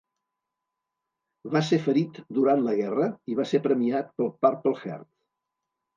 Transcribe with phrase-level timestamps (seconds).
[1.57, 5.11] Va ser ferit durant la guerra i va ser premiat pel Purple Heart.